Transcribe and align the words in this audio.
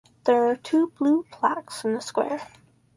There 0.23 0.47
are 0.47 0.55
two 0.55 0.93
blue 0.97 1.27
plaques 1.31 1.85
in 1.85 1.93
the 1.93 2.01
square. 2.01 2.41